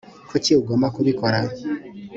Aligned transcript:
kuki 0.29 0.51
ugomba 0.61 0.87
kubikora 0.95 1.39